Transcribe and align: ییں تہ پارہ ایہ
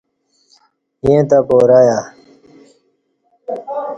ییں 1.05 1.21
تہ 1.29 1.37
پارہ 1.47 1.79
ایہ 1.85 1.99